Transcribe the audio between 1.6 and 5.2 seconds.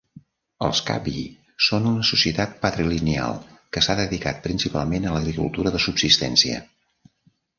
són una societat patrilineal que s'ha dedicat principalment a